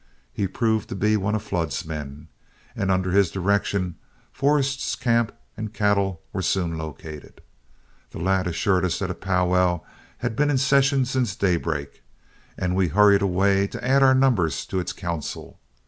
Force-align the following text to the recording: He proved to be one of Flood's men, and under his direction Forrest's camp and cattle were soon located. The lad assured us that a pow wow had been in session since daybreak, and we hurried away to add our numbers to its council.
He 0.33 0.47
proved 0.47 0.89
to 0.89 0.95
be 0.95 1.15
one 1.15 1.35
of 1.35 1.43
Flood's 1.43 1.85
men, 1.85 2.27
and 2.75 2.89
under 2.89 3.11
his 3.11 3.29
direction 3.29 3.97
Forrest's 4.33 4.95
camp 4.95 5.31
and 5.55 5.75
cattle 5.75 6.23
were 6.33 6.41
soon 6.41 6.75
located. 6.75 7.39
The 8.09 8.17
lad 8.17 8.47
assured 8.47 8.83
us 8.83 8.97
that 8.97 9.11
a 9.11 9.13
pow 9.13 9.49
wow 9.51 9.85
had 10.17 10.35
been 10.35 10.49
in 10.49 10.57
session 10.57 11.05
since 11.05 11.35
daybreak, 11.35 12.01
and 12.57 12.75
we 12.75 12.87
hurried 12.87 13.21
away 13.21 13.67
to 13.67 13.87
add 13.87 14.01
our 14.01 14.15
numbers 14.15 14.65
to 14.65 14.79
its 14.79 14.91
council. 14.91 15.59